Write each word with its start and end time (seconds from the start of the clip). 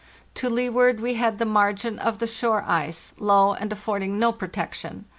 To 0.33 0.49
leeward 0.49 0.99
we 0.99 1.13
had 1.13 1.37
the 1.37 1.45
margin 1.45 1.99
of 1.99 2.17
the 2.17 2.25
shore 2.25 2.63
ice, 2.67 3.13
low, 3.19 3.53
and 3.53 3.71
affording 3.71 4.17
no 4.17 4.31
protection. 4.31 5.05